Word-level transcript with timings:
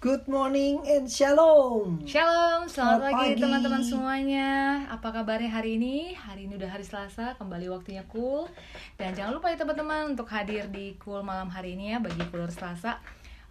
Good 0.00 0.32
morning 0.32 0.80
and 0.88 1.04
shalom. 1.12 2.08
Shalom, 2.08 2.64
selamat, 2.64 2.72
Selamat 2.72 3.12
pagi 3.20 3.36
teman-teman 3.36 3.82
semuanya. 3.84 4.48
Apa 4.88 5.12
kabarnya 5.12 5.52
hari 5.52 5.76
ini? 5.76 6.16
Hari 6.16 6.48
ini 6.48 6.56
udah 6.56 6.72
hari 6.72 6.80
Selasa, 6.80 7.36
kembali 7.36 7.68
waktunya 7.68 8.00
cool. 8.08 8.48
Dan 8.96 9.12
jangan 9.12 9.36
lupa 9.36 9.52
ya 9.52 9.60
teman-teman 9.60 10.16
untuk 10.16 10.24
hadir 10.32 10.72
di 10.72 10.96
cool 11.04 11.20
malam 11.20 11.52
hari 11.52 11.76
ini 11.76 11.92
ya 11.92 12.00
bagi 12.00 12.16
cool 12.32 12.48
Selasa. 12.48 12.96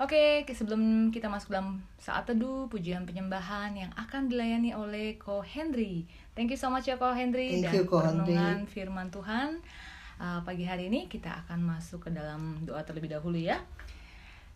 Oke, 0.02 0.42
sebelum 0.50 1.14
kita 1.14 1.30
masuk 1.30 1.54
dalam 1.54 1.85
saat 2.01 2.26
teduh, 2.26 2.66
pujian 2.66 3.06
penyembahan 3.06 3.78
yang 3.78 3.94
akan 3.94 4.26
dilayani 4.26 4.74
oleh 4.74 5.22
Ko 5.22 5.46
Henry. 5.46 6.10
Thank 6.34 6.50
you 6.50 6.58
so 6.58 6.74
much 6.74 6.90
ya 6.90 6.97
Ko 6.97 7.13
Henry 7.13 7.62
Thank 7.62 7.70
dan 7.70 7.74
you, 7.78 7.86
Ko 7.86 8.02
Henry. 8.02 8.66
firman 8.66 9.13
Tuhan. 9.13 9.62
Uh, 10.18 10.42
pagi 10.42 10.66
hari 10.66 10.90
ini 10.90 11.06
kita 11.06 11.46
akan 11.46 11.62
masuk 11.62 12.10
ke 12.10 12.10
dalam 12.10 12.58
doa 12.66 12.81
terlebih 12.81 13.13
dahulu 13.13 13.38
ya. 13.38 13.62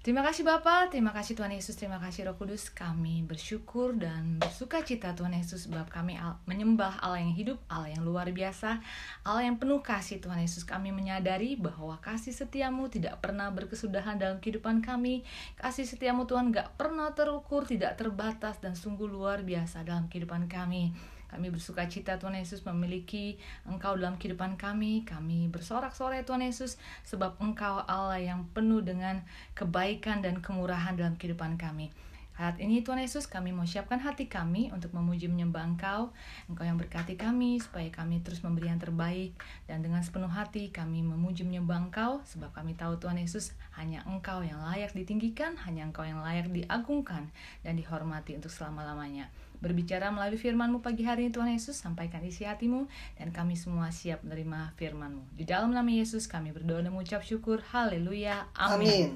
Terima 0.03 0.19
kasih 0.19 0.43
Bapak, 0.43 0.91
terima 0.91 1.15
kasih 1.15 1.31
Tuhan 1.31 1.55
Yesus, 1.55 1.79
terima 1.79 1.95
kasih 1.95 2.27
Roh 2.27 2.35
Kudus. 2.35 2.67
Kami 2.67 3.23
bersyukur 3.23 3.95
dan 3.95 4.35
bersuka 4.35 4.83
cita 4.83 5.15
Tuhan 5.15 5.31
Yesus 5.31 5.63
sebab 5.63 5.87
kami 5.87 6.19
menyembah 6.43 6.99
Allah 6.99 7.23
yang 7.23 7.31
hidup, 7.31 7.63
Allah 7.71 7.95
yang 7.95 8.03
luar 8.03 8.27
biasa, 8.35 8.83
Allah 9.23 9.47
yang 9.47 9.55
penuh 9.55 9.79
kasih 9.79 10.19
Tuhan 10.19 10.43
Yesus. 10.43 10.67
Kami 10.67 10.91
menyadari 10.91 11.55
bahwa 11.55 12.03
kasih 12.03 12.35
setiamu 12.35 12.91
tidak 12.91 13.23
pernah 13.23 13.47
berkesudahan 13.55 14.19
dalam 14.19 14.43
kehidupan 14.43 14.83
kami. 14.83 15.23
Kasih 15.55 15.87
setiamu 15.87 16.27
Tuhan 16.27 16.51
gak 16.51 16.75
pernah 16.75 17.15
terukur, 17.15 17.63
tidak 17.63 17.95
terbatas 17.95 18.59
dan 18.59 18.75
sungguh 18.75 19.07
luar 19.07 19.39
biasa 19.47 19.87
dalam 19.87 20.11
kehidupan 20.11 20.51
kami. 20.51 20.91
Kami 21.33 21.49
bersuka 21.49 21.89
cita 21.89 22.21
Tuhan 22.21 22.37
Yesus 22.37 22.61
memiliki 22.61 23.41
Engkau 23.65 23.97
dalam 23.97 24.21
kehidupan 24.21 24.53
kami. 24.53 25.01
Kami 25.01 25.49
bersorak-sorai 25.49 26.21
Tuhan 26.29 26.45
Yesus 26.45 26.77
sebab 27.09 27.41
Engkau 27.41 27.81
Allah 27.89 28.21
yang 28.21 28.45
penuh 28.53 28.85
dengan 28.85 29.25
kebaikan 29.57 30.21
dan 30.21 30.45
kemurahan 30.45 30.93
dalam 30.93 31.17
kehidupan 31.17 31.57
kami. 31.57 31.89
Saat 32.33 32.57
ini 32.57 32.81
Tuhan 32.81 32.97
Yesus 32.97 33.29
kami 33.29 33.53
mau 33.53 33.65
siapkan 33.65 34.01
hati 34.01 34.25
kami 34.25 34.73
untuk 34.73 34.89
memuji 34.93 35.29
menyembah 35.29 35.69
Engkau. 35.69 36.13
Engkau 36.49 36.65
yang 36.65 36.81
berkati 36.81 37.13
kami 37.13 37.61
supaya 37.61 37.85
kami 37.93 38.25
terus 38.25 38.41
memberi 38.41 38.73
yang 38.73 38.81
terbaik. 38.81 39.37
Dan 39.69 39.85
dengan 39.85 40.01
sepenuh 40.01 40.29
hati 40.29 40.73
kami 40.73 41.05
memuji 41.05 41.45
menyembah 41.45 41.89
Engkau 41.89 42.25
sebab 42.25 42.49
kami 42.53 42.73
tahu 42.73 42.97
Tuhan 42.97 43.21
Yesus 43.21 43.53
hanya 43.77 44.01
Engkau 44.09 44.41
yang 44.41 44.61
layak 44.65 44.97
ditinggikan, 44.97 45.57
hanya 45.65 45.85
Engkau 45.85 46.05
yang 46.05 46.25
layak 46.25 46.49
diagungkan 46.49 47.29
dan 47.61 47.73
dihormati 47.77 48.33
untuk 48.33 48.49
selama-lamanya. 48.49 49.29
Berbicara 49.63 50.11
melalui 50.11 50.35
firman-Mu 50.35 50.83
pagi 50.83 51.07
hari 51.07 51.23
ini 51.23 51.31
Tuhan 51.31 51.55
Yesus, 51.55 51.79
sampaikan 51.79 52.19
isi 52.19 52.43
hatimu 52.43 52.83
dan 53.15 53.31
kami 53.31 53.55
semua 53.55 53.95
siap 53.95 54.19
menerima 54.27 54.75
firman-Mu. 54.75 55.39
Di 55.39 55.47
dalam 55.47 55.71
nama 55.71 55.87
Yesus 55.87 56.27
kami 56.27 56.51
berdoa 56.51 56.83
dan 56.83 56.91
mengucap 56.91 57.23
syukur. 57.23 57.63
Haleluya. 57.71 58.51
Amin. 58.59 59.15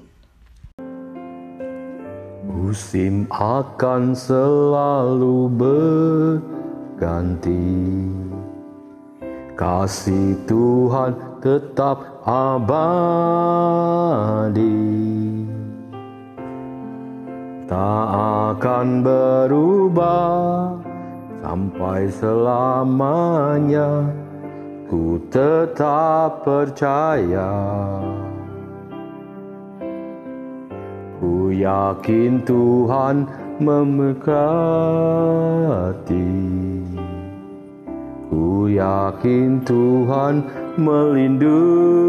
Musim 2.48 3.28
akan 3.28 4.16
selalu 4.16 5.52
berganti 6.88 7.68
Kasih 9.52 10.32
Tuhan 10.48 11.12
tetap 11.44 12.24
abadi 12.24 13.28
Tak 17.68 18.08
akan 18.56 19.04
berubah 19.04 20.72
sampai 21.44 22.08
selamanya. 22.08 24.08
Ku 24.88 25.20
tetap 25.28 26.48
percaya. 26.48 27.52
Ku 31.20 31.52
yakin 31.52 32.40
Tuhan 32.48 33.28
memberkati. 33.60 34.32
Ku 38.32 38.72
yakin 38.72 39.60
Tuhan 39.60 40.40
melindungi. 40.80 42.08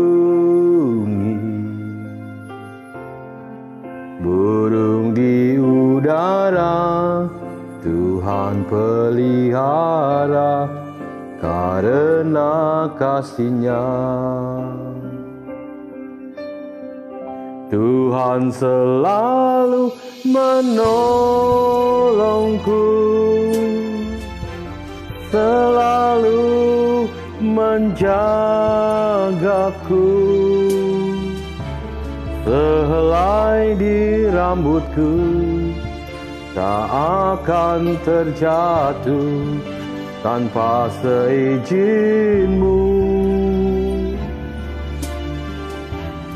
Burung 4.19 5.16
di 5.16 5.48
udara 5.99 7.27
Tuhan 7.83 8.63
pelihara 8.71 10.71
Karena 11.39 12.91
kasihnya. 12.99 13.87
Tuhan 17.71 18.51
selalu 18.51 19.88
menolongku 20.27 20.83
Selalu 25.31 26.43
menjagaku. 27.39 28.19
Sehelai 32.43 33.77
di 33.77 34.25
rambutku 34.33 35.13
Tak 36.59 36.91
akan 37.39 37.95
terjatuh 38.03 39.63
Tanpa 40.19 40.91
seizinku 40.99 42.83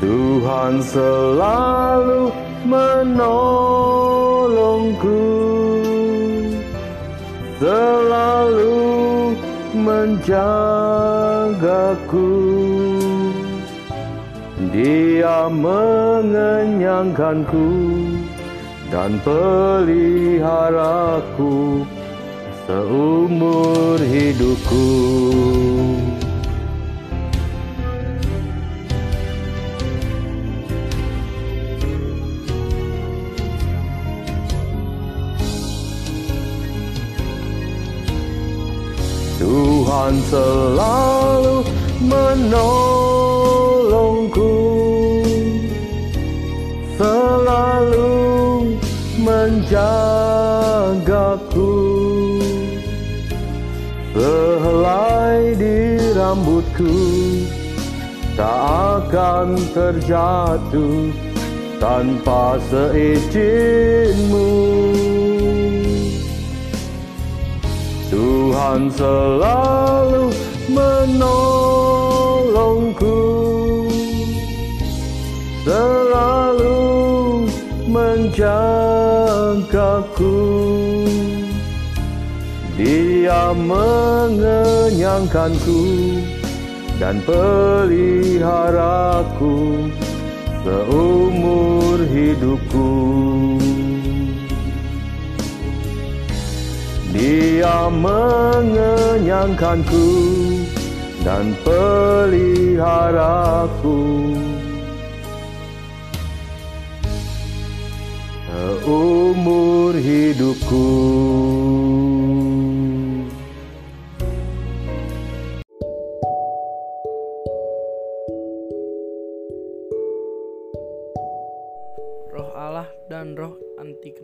Tuhan 0.00 0.80
selalu 0.80 2.32
menolongku 2.64 5.28
Selalu 7.60 8.80
menjagaku. 9.76 11.20
Dia 14.72 15.52
mengenyangkanku 15.52 17.68
Dan 18.94 19.18
peliharaku 19.26 20.22
Seumur 22.62 23.98
hidupku. 23.98 24.86
Tuhan 39.42 40.14
selalu 40.30 41.66
menolongku 42.06 43.13
rambutku 56.74 57.46
Tak 58.34 59.06
akan 59.06 59.54
terjatuh 59.70 61.14
tanpa 61.78 62.58
seizinmu. 62.66 64.50
Tuhan 68.10 68.90
selalu 68.90 70.34
menolongku 70.70 73.22
Selalu 75.64 76.84
menjagaku. 77.86 79.22
Dia 82.74 83.54
mengenyangkanku 83.54 86.13
Dan 87.04 87.20
peliharaku 87.28 89.92
Seumur 90.64 92.00
hidupku 92.00 92.96
Dia 97.12 97.92
mengenyangkanku 97.92 100.08
dan 101.24 101.56
peliharaku 101.64 104.04
seumur 108.84 109.96
hidupku. 109.96 110.88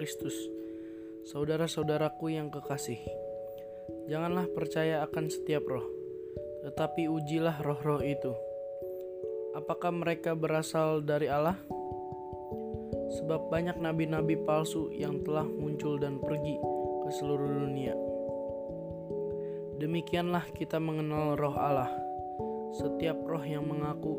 Antikristus. 0.01 0.49
Saudara-saudaraku 1.29 2.33
yang 2.33 2.49
kekasih, 2.49 2.97
janganlah 4.09 4.49
percaya 4.49 5.05
akan 5.05 5.29
setiap 5.29 5.69
roh, 5.69 5.85
tetapi 6.65 7.05
ujilah 7.05 7.61
roh-roh 7.61 8.01
itu. 8.01 8.33
Apakah 9.53 9.93
mereka 9.93 10.33
berasal 10.33 11.05
dari 11.05 11.29
Allah? 11.29 11.61
Sebab 13.21 13.53
banyak 13.53 13.77
nabi-nabi 13.77 14.41
palsu 14.41 14.89
yang 14.97 15.21
telah 15.21 15.45
muncul 15.45 16.01
dan 16.01 16.17
pergi 16.17 16.57
ke 17.05 17.11
seluruh 17.21 17.69
dunia. 17.69 17.93
Demikianlah 19.85 20.49
kita 20.57 20.81
mengenal 20.81 21.37
roh 21.37 21.61
Allah. 21.61 21.93
Setiap 22.73 23.21
roh 23.29 23.45
yang 23.45 23.69
mengaku 23.69 24.17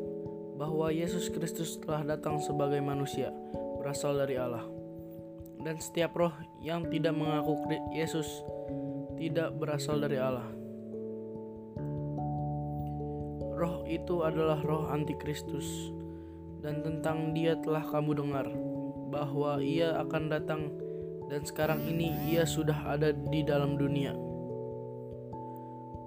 bahwa 0.61 0.93
Yesus 0.93 1.33
Kristus 1.33 1.81
telah 1.81 2.05
datang 2.05 2.37
sebagai 2.37 2.85
manusia 2.85 3.33
berasal 3.81 4.21
dari 4.21 4.37
Allah. 4.37 4.80
Dan 5.61 5.77
setiap 5.77 6.17
roh 6.17 6.33
yang 6.57 6.89
tidak 6.89 7.13
mengaku 7.13 7.53
Yesus 7.93 8.25
tidak 9.21 9.53
berasal 9.61 10.01
dari 10.01 10.17
Allah. 10.17 10.49
Roh 13.61 13.85
itu 13.85 14.25
adalah 14.25 14.57
roh 14.65 14.89
antikristus, 14.89 15.93
dan 16.65 16.81
tentang 16.81 17.37
dia 17.37 17.53
telah 17.61 17.85
kamu 17.85 18.17
dengar 18.17 18.49
bahwa 19.13 19.61
ia 19.61 20.01
akan 20.01 20.33
datang, 20.33 20.73
dan 21.29 21.45
sekarang 21.45 21.85
ini 21.85 22.09
ia 22.33 22.41
sudah 22.41 22.97
ada 22.97 23.13
di 23.13 23.45
dalam 23.45 23.77
dunia. 23.77 24.17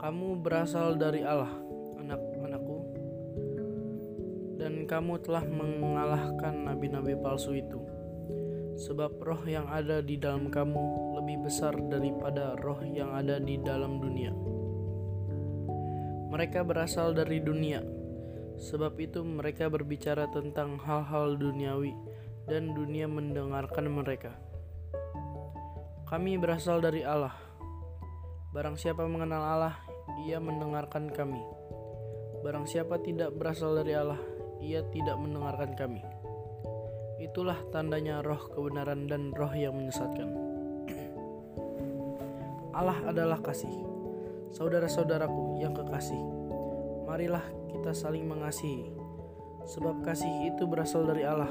Kamu 0.03 0.43
berasal 0.43 0.99
dari 0.99 1.23
Allah, 1.23 1.55
anak-anakku, 2.03 2.79
dan 4.59 4.91
kamu 4.91 5.23
telah 5.23 5.47
mengalahkan 5.47 6.67
nabi-nabi 6.67 7.15
palsu 7.23 7.55
itu 7.55 7.94
sebab 8.75 9.23
roh 9.23 9.43
yang 9.47 9.71
ada 9.71 10.03
di 10.03 10.19
dalam 10.19 10.51
kamu 10.51 11.17
lebih 11.23 11.47
besar 11.47 11.75
daripada 11.79 12.59
roh 12.59 12.83
yang 12.83 13.15
ada 13.15 13.39
di 13.39 13.59
dalam 13.63 14.03
dunia. 14.03 14.35
Mereka 16.35 16.67
berasal 16.67 17.15
dari 17.15 17.39
dunia, 17.39 17.79
sebab 18.59 18.99
itu 18.99 19.23
mereka 19.23 19.71
berbicara 19.71 20.27
tentang 20.35 20.83
hal-hal 20.83 21.39
duniawi, 21.39 21.95
dan 22.51 22.75
dunia 22.75 23.07
mendengarkan 23.07 23.87
mereka. 23.87 24.35
Kami 26.11 26.37
berasal 26.37 26.83
dari 26.83 27.07
Allah. 27.07 27.35
Barang 28.51 28.75
siapa 28.75 29.07
mengenal 29.07 29.43
Allah, 29.43 29.77
ia 30.27 30.39
mendengarkan 30.43 31.11
kami. 31.11 31.43
Barang 32.43 32.69
siapa 32.69 33.01
tidak 33.01 33.35
berasal 33.35 33.79
dari 33.79 33.95
Allah, 33.97 34.21
ia 34.61 34.85
tidak 34.91 35.17
mendengarkan 35.17 35.75
kami. 35.75 36.03
Itulah 37.25 37.57
tandanya 37.73 38.21
roh 38.21 38.53
kebenaran 38.53 39.09
dan 39.09 39.33
roh 39.33 39.49
yang 39.57 39.73
menyesatkan. 39.73 40.29
Allah 42.77 43.01
adalah 43.09 43.41
kasih. 43.41 43.73
Saudara-saudaraku 44.53 45.57
yang 45.65 45.73
kekasih, 45.73 46.21
marilah 47.09 47.43
kita 47.73 47.97
saling 47.97 48.29
mengasihi, 48.29 48.93
sebab 49.65 50.05
kasih 50.05 50.53
itu 50.53 50.69
berasal 50.69 51.09
dari 51.09 51.25
Allah, 51.25 51.51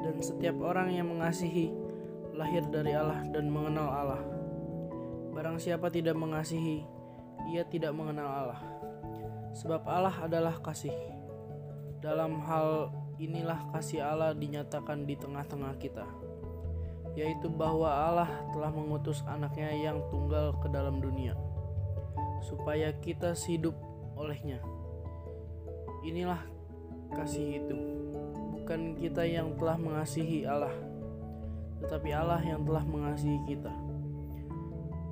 dan 0.00 0.16
setiap 0.24 0.56
orang 0.64 0.96
yang 0.96 1.12
mengasihi 1.12 1.76
lahir 2.32 2.64
dari 2.72 2.96
Allah 2.96 3.20
dan 3.30 3.52
mengenal 3.52 3.92
Allah. 3.92 4.22
Barang 5.36 5.60
siapa 5.60 5.92
tidak 5.92 6.16
mengasihi, 6.16 6.82
ia 7.52 7.62
tidak 7.68 7.92
mengenal 7.92 8.26
Allah, 8.26 8.60
sebab 9.52 9.84
Allah 9.84 10.16
adalah 10.24 10.56
kasih. 10.64 10.96
Dalam 12.02 12.42
hal 12.42 12.90
inilah 13.16 13.72
kasih 13.72 14.04
Allah 14.04 14.36
dinyatakan 14.36 15.08
di 15.08 15.16
tengah-tengah 15.16 15.74
kita, 15.80 16.04
yaitu 17.16 17.48
bahwa 17.48 17.88
Allah 17.88 18.30
telah 18.52 18.68
mengutus 18.68 19.24
anaknya 19.24 19.72
yang 19.72 20.04
tunggal 20.12 20.52
ke 20.60 20.68
dalam 20.68 21.00
dunia, 21.00 21.32
supaya 22.44 22.92
kita 23.00 23.32
hidup 23.32 23.72
olehnya. 24.20 24.60
Inilah 26.04 26.44
kasih 27.16 27.64
itu, 27.64 27.76
bukan 28.52 29.00
kita 29.00 29.24
yang 29.24 29.56
telah 29.56 29.80
mengasihi 29.80 30.44
Allah, 30.44 30.76
tetapi 31.80 32.12
Allah 32.12 32.44
yang 32.44 32.68
telah 32.68 32.84
mengasihi 32.84 33.40
kita, 33.48 33.72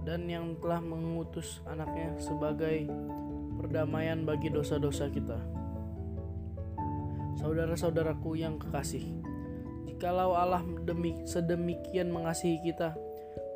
dan 0.05 0.29
yang 0.29 0.53
telah 0.61 0.85
mengutus 0.85 1.65
anaknya 1.65 2.21
sebagai 2.21 2.85
perdamaian 3.57 4.29
bagi 4.29 4.53
dosa-dosa 4.53 5.09
kita. 5.09 5.64
Saudara-saudaraku 7.35 8.39
yang 8.39 8.63
kekasih, 8.63 9.03
jikalau 9.91 10.39
Allah 10.39 10.63
demi 10.87 11.19
sedemikian 11.27 12.15
mengasihi 12.15 12.63
kita, 12.63 12.95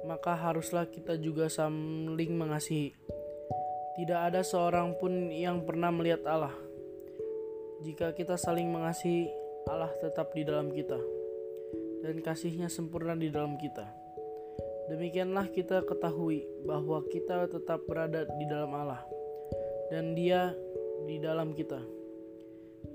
maka 0.03 0.35
haruslah 0.35 0.89
kita 0.89 1.15
juga 1.21 1.47
saling 1.47 2.33
mengasihi. 2.35 2.97
Tidak 3.99 4.21
ada 4.31 4.47
seorang 4.47 4.95
pun 4.99 5.31
yang 5.31 5.67
pernah 5.67 5.91
melihat 5.91 6.23
Allah. 6.27 6.55
Jika 7.83 8.15
kita 8.15 8.35
saling 8.39 8.67
mengasihi, 8.71 9.31
Allah 9.71 9.91
tetap 10.01 10.35
di 10.35 10.43
dalam 10.43 10.75
kita, 10.75 10.99
dan 12.03 12.19
kasihnya 12.25 12.71
sempurna 12.71 13.15
di 13.15 13.31
dalam 13.31 13.59
kita. 13.61 13.87
Demikianlah 14.89 15.53
kita 15.53 15.85
ketahui 15.85 16.49
bahwa 16.65 17.05
kita 17.13 17.45
tetap 17.53 17.85
berada 17.85 18.25
di 18.25 18.45
dalam 18.49 18.73
Allah, 18.73 19.05
dan 19.93 20.17
Dia 20.17 20.57
di 21.05 21.21
dalam 21.21 21.53
kita. 21.53 21.98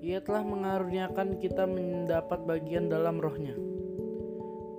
Ia 0.04 0.20
telah 0.20 0.44
mengaruniakan 0.44 1.40
kita 1.40 1.64
mendapat 1.64 2.44
bagian 2.44 2.92
dalam 2.92 3.16
rohnya. 3.16 3.56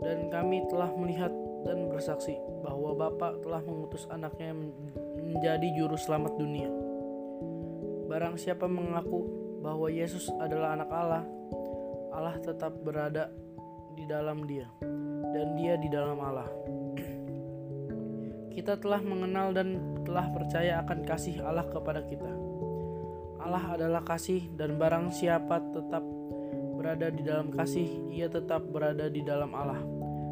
Dan 0.06 0.30
kami 0.30 0.70
telah 0.70 0.94
melihat 0.94 1.34
dan 1.66 1.90
bersaksi 1.90 2.38
bahwa 2.62 2.94
Bapa 2.94 3.34
telah 3.42 3.58
mengutus 3.66 4.06
anaknya 4.14 4.54
menjadi 5.18 5.66
juru 5.74 5.98
selamat 5.98 6.38
dunia. 6.38 6.70
Barang 8.06 8.38
siapa 8.38 8.70
mengaku 8.70 9.26
bahwa 9.66 9.90
Yesus 9.90 10.30
adalah 10.38 10.78
anak 10.78 10.94
Allah, 10.94 11.26
Allah 12.14 12.38
tetap 12.38 12.78
berada 12.86 13.34
di 13.98 14.06
dalam 14.06 14.46
dia, 14.46 14.70
dan 15.34 15.58
dia 15.58 15.74
di 15.74 15.90
dalam 15.90 16.22
Allah. 16.22 16.54
Kita 18.54 18.78
telah 18.78 19.02
mengenal 19.02 19.58
dan 19.58 19.98
telah 20.06 20.30
percaya 20.30 20.86
akan 20.86 21.02
kasih 21.02 21.42
Allah 21.42 21.66
kepada 21.66 22.06
kita 22.06 22.45
Allah 23.46 23.78
adalah 23.78 24.02
kasih 24.02 24.50
dan 24.58 24.82
barang 24.82 25.14
siapa 25.14 25.62
tetap 25.70 26.02
berada 26.82 27.14
di 27.14 27.22
dalam 27.22 27.54
kasih, 27.54 28.10
ia 28.10 28.26
tetap 28.26 28.66
berada 28.74 29.06
di 29.06 29.22
dalam 29.22 29.54
Allah 29.54 29.86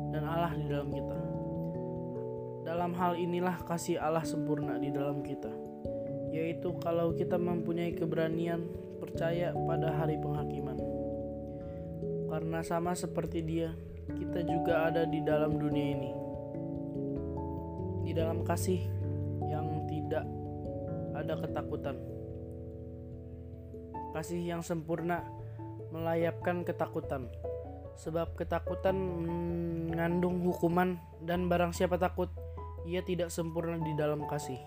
dan 0.09 0.25
Allah 0.25 0.49
di 0.57 0.65
dalam 0.65 0.89
kita. 0.89 1.17
Dalam 2.65 2.97
hal 2.97 3.13
inilah 3.13 3.61
kasih 3.69 4.01
Allah 4.01 4.25
sempurna 4.25 4.81
di 4.81 4.89
dalam 4.89 5.21
kita, 5.21 5.53
yaitu 6.33 6.73
kalau 6.81 7.13
kita 7.13 7.37
mempunyai 7.37 7.93
keberanian 7.93 8.65
percaya 8.97 9.53
pada 9.53 9.93
hari 9.93 10.17
penghakiman. 10.17 10.81
Karena 12.33 12.65
sama 12.65 12.97
seperti 12.97 13.45
Dia, 13.45 13.77
kita 14.09 14.41
juga 14.41 14.89
ada 14.89 15.05
di 15.05 15.21
dalam 15.21 15.61
dunia 15.61 15.85
ini. 15.85 16.11
Di 18.09 18.11
dalam 18.17 18.41
kasih 18.41 18.81
yang 19.45 19.85
tidak 19.85 20.25
ada 21.13 21.37
ketakutan 21.37 22.12
Kasih 24.13 24.45
yang 24.45 24.61
sempurna 24.61 25.25
melayapkan 25.89 26.61
ketakutan, 26.61 27.29
sebab 27.97 28.37
ketakutan 28.37 28.93
mengandung 28.93 30.41
hukuman, 30.45 31.01
dan 31.21 31.49
barang 31.49 31.73
siapa 31.73 31.97
takut, 31.97 32.29
ia 32.85 33.01
tidak 33.01 33.33
sempurna 33.33 33.81
di 33.81 33.93
dalam 33.97 34.25
kasih. 34.29 34.57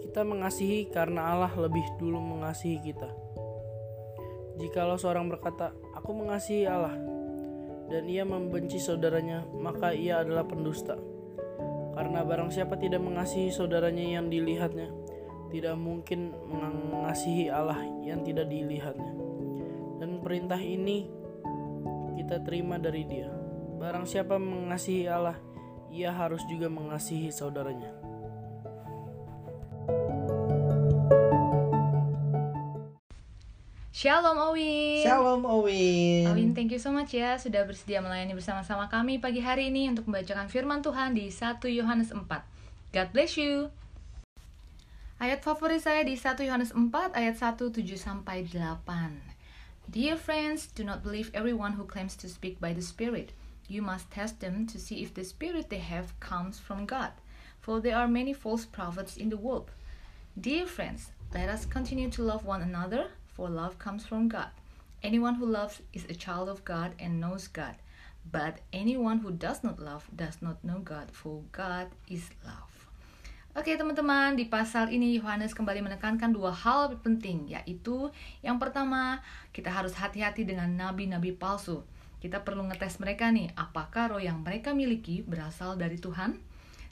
Kita 0.00 0.28
mengasihi 0.28 0.92
karena 0.92 1.32
Allah 1.32 1.52
lebih 1.56 1.84
dulu 1.96 2.20
mengasihi 2.20 2.80
kita. 2.84 3.08
Jikalau 4.60 5.00
seorang 5.00 5.32
berkata, 5.32 5.72
"Aku 5.96 6.12
mengasihi 6.12 6.68
Allah," 6.68 6.92
dan 7.88 8.04
ia 8.08 8.24
membenci 8.28 8.76
saudaranya, 8.76 9.48
maka 9.56 9.96
ia 9.96 10.20
adalah 10.20 10.44
pendusta. 10.44 11.00
Karena 11.96 12.24
barang 12.24 12.52
siapa 12.52 12.76
tidak 12.76 13.00
mengasihi 13.00 13.48
saudaranya 13.48 14.20
yang 14.20 14.28
dilihatnya, 14.28 14.92
tidak 15.52 15.76
mungkin 15.76 16.32
mengasihi 16.48 17.52
Allah 17.52 17.76
yang 18.00 18.24
tidak 18.24 18.48
dilihatnya. 18.48 19.12
Dan 20.00 20.24
perintah 20.24 20.56
ini 20.56 21.04
kita 22.16 22.40
terima 22.40 22.80
dari 22.80 23.04
Dia. 23.04 23.28
Barang 23.76 24.08
siapa 24.08 24.40
mengasihi 24.40 25.04
Allah, 25.12 25.36
ia 25.92 26.08
harus 26.08 26.40
juga 26.48 26.72
mengasihi 26.72 27.28
saudaranya. 27.28 27.92
Shalom 33.92 34.40
Owin. 34.40 35.04
Shalom 35.04 35.44
Owin. 35.44 36.26
Owin, 36.32 36.50
thank 36.56 36.72
you 36.72 36.80
so 36.80 36.88
much 36.88 37.12
ya 37.12 37.36
sudah 37.36 37.68
bersedia 37.68 38.00
melayani 38.00 38.32
bersama-sama 38.32 38.88
kami 38.88 39.20
pagi 39.20 39.44
hari 39.44 39.68
ini 39.68 39.92
untuk 39.92 40.08
membacakan 40.08 40.48
firman 40.48 40.80
Tuhan 40.80 41.12
di 41.12 41.28
1 41.28 41.60
Yohanes 41.68 42.08
4. 42.08 42.24
God 42.96 43.08
bless 43.12 43.36
you. 43.36 43.68
Ayat 45.22 45.46
favorit 45.46 45.78
saya 45.78 46.02
di 46.02 46.18
1 46.18 46.50
Yohanes 46.50 46.74
4 46.74 47.14
ayat 47.14 47.38
1 47.38 47.70
7 47.70 47.78
sampai 47.94 48.42
8. 48.42 48.82
Dear 49.86 50.18
friends, 50.18 50.66
do 50.74 50.82
not 50.82 51.06
believe 51.06 51.30
everyone 51.30 51.78
who 51.78 51.86
claims 51.86 52.18
to 52.18 52.26
speak 52.26 52.58
by 52.58 52.74
the 52.74 52.82
Spirit. 52.82 53.30
You 53.70 53.86
must 53.86 54.10
test 54.10 54.42
them 54.42 54.66
to 54.66 54.82
see 54.82 54.98
if 54.98 55.14
the 55.14 55.22
Spirit 55.22 55.70
they 55.70 55.78
have 55.78 56.18
comes 56.18 56.58
from 56.58 56.90
God, 56.90 57.14
for 57.62 57.78
there 57.78 57.94
are 57.94 58.10
many 58.10 58.34
false 58.34 58.66
prophets 58.66 59.14
in 59.14 59.30
the 59.30 59.38
world. 59.38 59.70
Dear 60.34 60.66
friends, 60.66 61.14
let 61.30 61.46
us 61.46 61.70
continue 61.70 62.10
to 62.18 62.26
love 62.26 62.42
one 62.42 62.66
another, 62.66 63.14
for 63.30 63.46
love 63.46 63.78
comes 63.78 64.02
from 64.02 64.26
God. 64.26 64.50
Anyone 65.06 65.38
who 65.38 65.46
loves 65.46 65.86
is 65.94 66.02
a 66.10 66.18
child 66.18 66.50
of 66.50 66.66
God 66.66 66.98
and 66.98 67.22
knows 67.22 67.46
God. 67.46 67.78
But 68.26 68.58
anyone 68.74 69.22
who 69.22 69.30
does 69.30 69.62
not 69.62 69.78
love 69.78 70.10
does 70.10 70.42
not 70.42 70.66
know 70.66 70.82
God, 70.82 71.14
for 71.14 71.46
God 71.54 71.94
is 72.10 72.26
love. 72.42 72.71
Oke 73.52 73.76
teman-teman, 73.76 74.32
di 74.32 74.48
pasal 74.48 74.88
ini 74.88 75.20
Yohanes 75.20 75.52
kembali 75.52 75.84
menekankan 75.84 76.32
dua 76.32 76.56
hal 76.56 76.96
penting, 77.04 77.52
yaitu 77.52 78.08
yang 78.40 78.56
pertama, 78.56 79.20
kita 79.52 79.68
harus 79.68 79.92
hati-hati 79.92 80.48
dengan 80.48 80.72
nabi-nabi 80.72 81.36
palsu. 81.36 81.84
Kita 82.16 82.40
perlu 82.40 82.64
ngetes 82.72 82.96
mereka 82.96 83.28
nih, 83.28 83.52
apakah 83.52 84.16
roh 84.16 84.22
yang 84.24 84.40
mereka 84.40 84.72
miliki 84.72 85.20
berasal 85.28 85.76
dari 85.76 86.00
Tuhan? 86.00 86.40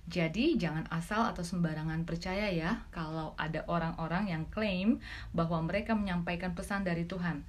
Jadi 0.05 0.61
jangan 0.61 0.85
asal 0.93 1.33
atau 1.33 1.41
sembarangan 1.41 2.05
percaya 2.05 2.53
ya 2.53 2.85
kalau 2.93 3.33
ada 3.41 3.65
orang-orang 3.65 4.29
yang 4.29 4.45
klaim 4.53 5.01
bahwa 5.33 5.65
mereka 5.65 5.97
menyampaikan 5.97 6.53
pesan 6.53 6.85
dari 6.85 7.09
Tuhan. 7.09 7.41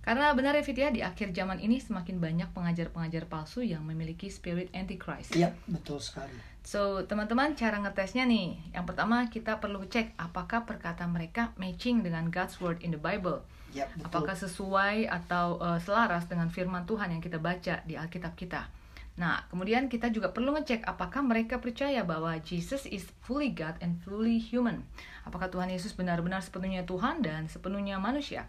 Karena 0.00 0.30
benar 0.30 0.54
ya 0.54 0.62
Fit 0.62 0.78
ya, 0.78 0.94
di 0.94 1.02
akhir 1.02 1.34
zaman 1.34 1.58
ini 1.58 1.82
semakin 1.82 2.22
banyak 2.22 2.54
pengajar-pengajar 2.54 3.26
palsu 3.26 3.66
yang 3.66 3.82
memiliki 3.82 4.30
spirit 4.30 4.70
antichrist. 4.70 5.34
Iya, 5.34 5.58
betul 5.66 5.98
sekali. 5.98 6.32
So, 6.70 7.02
teman-teman, 7.02 7.58
cara 7.58 7.82
ngetesnya 7.82 8.30
nih. 8.30 8.54
Yang 8.70 8.94
pertama, 8.94 9.26
kita 9.26 9.58
perlu 9.58 9.82
cek 9.90 10.14
apakah 10.14 10.70
perkataan 10.70 11.10
mereka 11.10 11.50
matching 11.58 12.06
dengan 12.06 12.30
God's 12.30 12.62
word 12.62 12.78
in 12.86 12.94
the 12.94 13.02
Bible. 13.02 13.42
Ya, 13.74 13.90
betul. 13.90 14.06
Apakah 14.06 14.38
sesuai 14.38 15.10
atau 15.10 15.58
uh, 15.58 15.82
selaras 15.82 16.30
dengan 16.30 16.46
firman 16.46 16.86
Tuhan 16.86 17.10
yang 17.10 17.18
kita 17.18 17.42
baca 17.42 17.82
di 17.82 17.98
Alkitab 17.98 18.38
kita. 18.38 18.70
Nah, 19.18 19.42
kemudian 19.50 19.90
kita 19.90 20.14
juga 20.14 20.30
perlu 20.30 20.54
ngecek 20.54 20.86
apakah 20.86 21.26
mereka 21.26 21.58
percaya 21.58 22.06
bahwa 22.06 22.38
Jesus 22.38 22.86
is 22.86 23.02
fully 23.26 23.50
God 23.50 23.74
and 23.82 23.98
fully 24.06 24.38
human. 24.38 24.86
Apakah 25.26 25.50
Tuhan 25.50 25.74
Yesus 25.74 25.98
benar-benar 25.98 26.38
sepenuhnya 26.38 26.86
Tuhan 26.86 27.26
dan 27.26 27.50
sepenuhnya 27.50 27.98
manusia. 27.98 28.46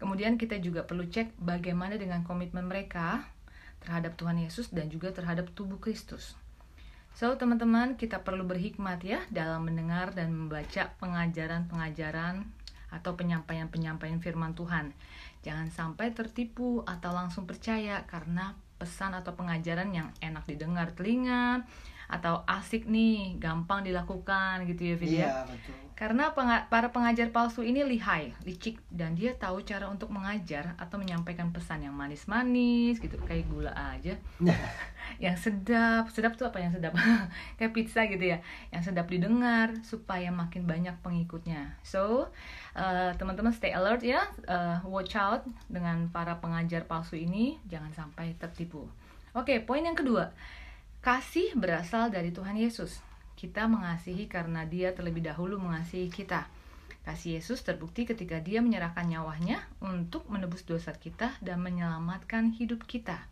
Kemudian 0.00 0.40
kita 0.40 0.56
juga 0.64 0.88
perlu 0.88 1.04
cek 1.04 1.36
bagaimana 1.36 2.00
dengan 2.00 2.24
komitmen 2.24 2.64
mereka 2.64 3.28
terhadap 3.84 4.16
Tuhan 4.16 4.40
Yesus 4.40 4.72
dan 4.72 4.88
juga 4.88 5.12
terhadap 5.12 5.52
tubuh 5.52 5.76
Kristus. 5.76 6.39
So, 7.14 7.36
teman-teman, 7.36 7.98
kita 8.00 8.22
perlu 8.24 8.46
berhikmat 8.46 9.02
ya 9.04 9.20
dalam 9.28 9.66
mendengar 9.68 10.14
dan 10.16 10.32
membaca 10.32 10.94
pengajaran-pengajaran 11.02 12.46
atau 12.90 13.14
penyampaian-penyampaian 13.14 14.18
firman 14.18 14.52
Tuhan. 14.54 14.90
Jangan 15.40 15.70
sampai 15.70 16.12
tertipu 16.12 16.82
atau 16.84 17.14
langsung 17.14 17.46
percaya 17.46 18.04
karena 18.04 18.54
pesan 18.80 19.12
atau 19.12 19.36
pengajaran 19.36 19.92
yang 19.92 20.08
enak 20.24 20.48
didengar 20.48 20.92
telinga 20.96 21.68
atau 22.10 22.42
asik 22.44 22.90
nih, 22.90 23.38
gampang 23.38 23.86
dilakukan 23.86 24.66
gitu 24.66 24.82
ya, 24.90 24.94
Fit 24.98 25.08
ya. 25.08 25.18
Iya, 25.22 25.34
betul. 25.46 25.74
Karena 26.00 26.32
penga- 26.32 26.64
para 26.72 26.88
pengajar 26.88 27.28
palsu 27.28 27.60
ini 27.60 27.84
lihai, 27.84 28.32
licik, 28.48 28.80
dan 28.88 29.12
dia 29.12 29.36
tahu 29.36 29.60
cara 29.60 29.84
untuk 29.84 30.08
mengajar 30.08 30.72
atau 30.80 30.96
menyampaikan 30.96 31.52
pesan 31.52 31.84
yang 31.84 31.92
manis-manis 31.92 32.96
gitu, 32.98 33.20
kayak 33.28 33.44
gula 33.52 33.68
aja. 33.76 34.16
yang 35.24 35.36
sedap, 35.36 36.08
sedap 36.08 36.40
tuh 36.40 36.48
apa 36.48 36.56
yang 36.56 36.72
sedap? 36.72 36.96
kayak 37.60 37.76
pizza 37.76 38.08
gitu 38.08 38.32
ya, 38.32 38.40
yang 38.72 38.80
sedap 38.80 39.12
didengar 39.12 39.76
supaya 39.84 40.32
makin 40.32 40.64
banyak 40.64 40.96
pengikutnya. 41.04 41.76
So, 41.84 42.32
uh, 42.72 43.12
teman-teman 43.20 43.52
stay 43.52 43.76
alert 43.76 44.00
ya, 44.00 44.24
uh, 44.48 44.80
watch 44.88 45.20
out 45.20 45.44
dengan 45.68 46.08
para 46.08 46.40
pengajar 46.40 46.88
palsu 46.88 47.20
ini, 47.20 47.60
jangan 47.68 47.92
sampai 47.92 48.32
tertipu. 48.40 48.88
Oke, 49.36 49.60
poin 49.62 49.84
yang 49.84 49.94
kedua, 49.94 50.32
kasih 51.00 51.56
berasal 51.56 52.12
dari 52.12 52.28
Tuhan 52.28 52.60
Yesus. 52.60 53.00
Kita 53.32 53.64
mengasihi 53.64 54.28
karena 54.28 54.68
Dia 54.68 54.92
terlebih 54.92 55.24
dahulu 55.24 55.56
mengasihi 55.56 56.12
kita. 56.12 56.44
Kasih 57.08 57.40
Yesus 57.40 57.64
terbukti 57.64 58.04
ketika 58.04 58.36
Dia 58.44 58.60
menyerahkan 58.60 59.08
nyawanya 59.08 59.64
untuk 59.80 60.28
menebus 60.28 60.68
dosa 60.68 60.92
kita 60.92 61.32
dan 61.40 61.64
menyelamatkan 61.64 62.52
hidup 62.52 62.84
kita. 62.84 63.24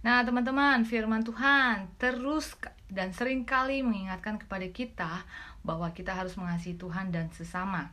Nah, 0.00 0.24
teman-teman, 0.24 0.84
firman 0.88 1.24
Tuhan 1.24 1.92
terus 2.00 2.56
dan 2.88 3.12
sering 3.12 3.44
kali 3.44 3.84
mengingatkan 3.84 4.40
kepada 4.40 4.64
kita 4.72 5.28
bahwa 5.60 5.92
kita 5.92 6.16
harus 6.16 6.36
mengasihi 6.40 6.76
Tuhan 6.76 7.12
dan 7.12 7.28
sesama. 7.32 7.92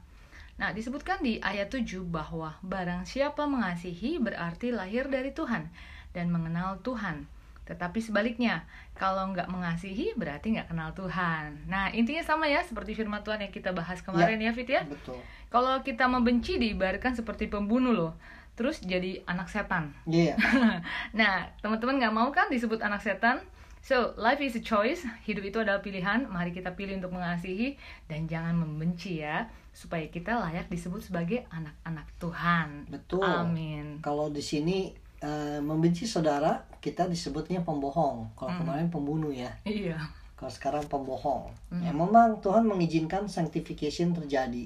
Nah, 0.55 0.71
disebutkan 0.71 1.19
di 1.19 1.39
ayat 1.43 1.71
7 1.71 2.03
bahwa 2.07 2.55
barang 2.63 3.07
siapa 3.07 3.43
mengasihi 3.43 4.19
berarti 4.23 4.71
lahir 4.71 5.11
dari 5.11 5.35
Tuhan 5.35 5.67
dan 6.15 6.31
mengenal 6.31 6.79
Tuhan. 6.79 7.40
Tetapi 7.71 8.03
sebaliknya, 8.03 8.67
kalau 8.91 9.31
nggak 9.31 9.47
mengasihi 9.47 10.11
berarti 10.19 10.59
nggak 10.59 10.67
kenal 10.67 10.91
Tuhan. 10.91 11.71
Nah, 11.71 11.87
intinya 11.95 12.19
sama 12.19 12.51
ya 12.51 12.59
seperti 12.59 12.91
firman 12.99 13.23
Tuhan 13.23 13.39
yang 13.39 13.53
kita 13.55 13.71
bahas 13.71 14.03
kemarin 14.03 14.43
ya, 14.43 14.51
Fit 14.51 14.67
ya. 14.67 14.83
Betul. 14.83 15.23
Kalau 15.47 15.79
kita 15.79 16.11
membenci 16.11 16.59
diibaratkan 16.59 17.15
seperti 17.15 17.47
pembunuh 17.47 17.95
loh. 17.95 18.13
Terus 18.59 18.83
jadi 18.83 19.23
anak 19.23 19.47
setan. 19.47 19.95
Iya. 20.03 20.35
nah, 21.19 21.47
teman-teman 21.63 22.03
nggak 22.03 22.13
mau 22.13 22.27
kan 22.35 22.51
disebut 22.51 22.83
anak 22.83 22.99
setan? 22.99 23.39
So, 23.81 24.13
life 24.13 24.37
is 24.43 24.53
a 24.53 24.61
choice. 24.61 25.01
Hidup 25.25 25.41
itu 25.41 25.57
adalah 25.57 25.81
pilihan. 25.81 26.29
Mari 26.29 26.53
kita 26.53 26.77
pilih 26.77 27.01
untuk 27.01 27.17
mengasihi 27.17 27.81
dan 28.05 28.29
jangan 28.29 28.53
membenci 28.53 29.25
ya, 29.25 29.49
supaya 29.73 30.05
kita 30.05 30.37
layak 30.37 30.69
disebut 30.69 31.01
sebagai 31.01 31.49
anak-anak 31.49 32.05
Tuhan. 32.21 32.85
Betul. 32.93 33.25
Amin. 33.25 33.97
Kalau 34.05 34.29
di 34.29 34.43
sini 34.43 34.93
eh, 35.21 35.59
membenci 35.61 36.09
saudara, 36.09 36.65
kita 36.81 37.05
disebutnya 37.05 37.61
pembohong. 37.61 38.33
Kalau 38.33 38.51
kemarin 38.57 38.89
pembunuh 38.89 39.29
ya. 39.29 39.53
Iya. 39.63 39.97
Kalau 40.33 40.51
sekarang 40.51 40.85
pembohong. 40.89 41.53
Ya 41.85 41.93
memang 41.93 42.41
Tuhan 42.41 42.65
mengizinkan 42.65 43.29
sanctification 43.29 44.17
terjadi. 44.17 44.65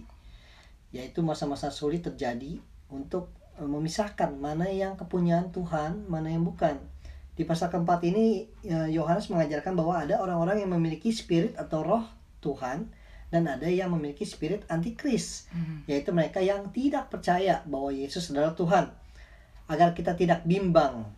Yaitu 0.96 1.20
masa-masa 1.20 1.68
sulit 1.68 2.08
terjadi 2.08 2.64
untuk 2.88 3.36
eh, 3.60 3.68
memisahkan 3.68 4.40
mana 4.40 4.72
yang 4.72 4.96
kepunyaan 4.96 5.52
Tuhan, 5.52 6.08
mana 6.08 6.32
yang 6.32 6.48
bukan. 6.48 6.80
Di 7.36 7.44
pasal 7.44 7.68
keempat 7.68 8.00
ini 8.08 8.48
eh, 8.64 8.90
Yohanes 8.96 9.28
mengajarkan 9.28 9.76
bahwa 9.76 10.00
ada 10.00 10.24
orang-orang 10.24 10.64
yang 10.64 10.72
memiliki 10.72 11.12
spirit 11.12 11.60
atau 11.60 11.84
roh 11.84 12.08
Tuhan 12.40 12.88
dan 13.34 13.52
ada 13.52 13.68
yang 13.68 13.92
memiliki 13.92 14.24
spirit 14.24 14.64
antikris, 14.72 15.50
yaitu 15.90 16.16
mereka 16.16 16.40
yang 16.40 16.72
tidak 16.72 17.12
percaya 17.12 17.60
bahwa 17.68 17.92
Yesus 17.92 18.32
adalah 18.32 18.56
Tuhan. 18.56 18.88
Agar 19.66 19.98
kita 19.98 20.14
tidak 20.14 20.46
bimbang, 20.46 21.10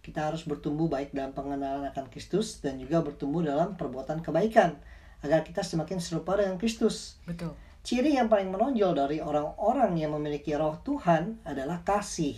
kita 0.00 0.32
harus 0.32 0.44
bertumbuh 0.48 0.88
baik 0.88 1.12
dalam 1.12 1.36
pengenalan 1.36 1.88
akan 1.92 2.08
Kristus 2.08 2.60
dan 2.60 2.80
juga 2.80 3.04
bertumbuh 3.04 3.44
dalam 3.44 3.76
perbuatan 3.76 4.24
kebaikan 4.24 4.76
agar 5.20 5.44
kita 5.44 5.60
semakin 5.60 6.00
serupa 6.00 6.36
dengan 6.36 6.56
Kristus. 6.56 7.20
Betul. 7.28 7.52
Ciri 7.80 8.16
yang 8.16 8.28
paling 8.28 8.52
menonjol 8.52 8.92
dari 8.92 9.24
orang-orang 9.24 9.96
yang 9.96 10.12
memiliki 10.12 10.52
roh 10.52 10.76
Tuhan 10.84 11.40
adalah 11.48 11.80
kasih. 11.80 12.36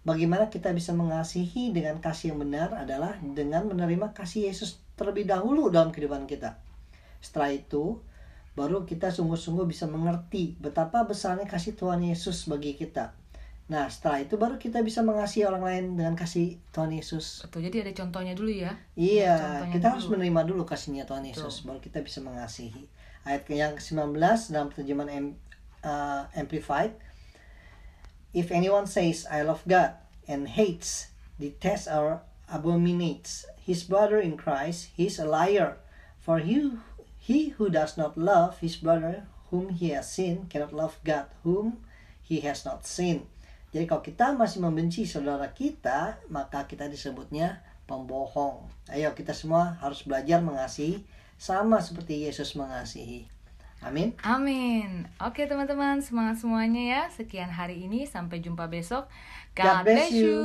Bagaimana 0.00 0.48
kita 0.48 0.72
bisa 0.72 0.96
mengasihi 0.96 1.76
dengan 1.76 2.00
kasih 2.00 2.32
yang 2.32 2.40
benar 2.48 2.72
adalah 2.72 3.20
dengan 3.20 3.68
menerima 3.68 4.16
kasih 4.16 4.48
Yesus 4.48 4.80
terlebih 4.96 5.28
dahulu 5.28 5.68
dalam 5.68 5.92
kehidupan 5.92 6.24
kita. 6.24 6.56
Setelah 7.20 7.52
itu, 7.52 8.00
baru 8.56 8.88
kita 8.88 9.12
sungguh-sungguh 9.12 9.68
bisa 9.68 9.84
mengerti 9.84 10.56
betapa 10.56 11.04
besarnya 11.04 11.44
kasih 11.44 11.76
Tuhan 11.76 12.00
Yesus 12.00 12.48
bagi 12.48 12.72
kita. 12.80 13.19
Nah, 13.70 13.86
setelah 13.86 14.18
itu 14.18 14.34
baru 14.34 14.58
kita 14.58 14.82
bisa 14.82 14.98
mengasihi 15.06 15.46
orang 15.46 15.62
lain 15.62 15.84
dengan 15.94 16.18
kasih 16.18 16.58
Tuhan 16.74 16.90
Yesus. 16.90 17.46
Betul. 17.46 17.70
Jadi 17.70 17.86
ada 17.86 17.92
contohnya 17.94 18.34
dulu 18.34 18.50
ya. 18.50 18.74
Iya, 18.98 19.62
kita 19.70 19.86
dulu. 19.86 19.94
harus 19.94 20.06
menerima 20.10 20.42
dulu 20.42 20.62
kasihnya 20.66 21.06
Tuhan 21.06 21.22
Yesus, 21.22 21.62
baru 21.62 21.78
kita 21.78 22.02
bisa 22.02 22.18
mengasihi. 22.18 22.90
Ayat 23.22 23.46
yang 23.46 23.78
ke-19 23.78 24.18
dalam 24.50 24.74
terjemahan 24.74 25.10
M- 25.22 25.38
uh, 25.86 26.26
Amplified, 26.34 26.98
If 28.30 28.50
anyone 28.54 28.86
says, 28.86 29.26
I 29.26 29.42
love 29.42 29.66
God, 29.66 29.98
and 30.26 30.46
hates, 30.46 31.10
detests, 31.38 31.90
or 31.90 32.22
abominates 32.46 33.46
his 33.58 33.82
brother 33.82 34.18
in 34.18 34.36
Christ, 34.38 34.90
he 34.94 35.06
is 35.06 35.18
a 35.18 35.26
liar. 35.26 35.78
For 36.18 36.38
he, 36.38 36.78
he 37.18 37.50
who 37.58 37.70
does 37.70 37.98
not 37.98 38.14
love 38.18 38.58
his 38.62 38.76
brother 38.76 39.26
whom 39.50 39.70
he 39.70 39.90
has 39.90 40.10
seen 40.10 40.46
cannot 40.46 40.72
love 40.72 40.98
God 41.02 41.26
whom 41.42 41.82
he 42.22 42.40
has 42.46 42.64
not 42.64 42.86
seen. 42.86 43.26
Jadi 43.70 43.84
kalau 43.86 44.02
kita 44.02 44.34
masih 44.34 44.66
membenci 44.66 45.06
saudara 45.06 45.46
kita, 45.54 46.18
maka 46.26 46.66
kita 46.66 46.90
disebutnya 46.90 47.62
pembohong. 47.86 48.66
Ayo 48.90 49.14
kita 49.14 49.30
semua 49.30 49.78
harus 49.78 50.02
belajar 50.02 50.42
mengasihi 50.42 51.06
sama 51.38 51.78
seperti 51.78 52.26
Yesus 52.26 52.58
mengasihi. 52.58 53.30
Amin. 53.80 54.12
Amin. 54.20 55.08
Oke 55.22 55.48
teman-teman, 55.48 56.04
semangat 56.04 56.42
semuanya 56.44 56.82
ya. 56.84 57.02
Sekian 57.08 57.48
hari 57.48 57.88
ini, 57.88 58.04
sampai 58.04 58.44
jumpa 58.44 58.68
besok. 58.68 59.08
God 59.56 59.82
God 59.82 59.84
bless 59.88 60.12
you. 60.12 60.28
you. 60.28 60.40